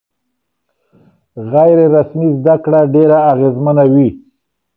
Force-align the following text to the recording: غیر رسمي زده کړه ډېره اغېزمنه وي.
غیر 1.51 1.77
رسمي 1.95 2.29
زده 2.39 2.55
کړه 2.63 2.81
ډېره 2.93 3.17
اغېزمنه 3.31 3.83
وي. 3.93 4.09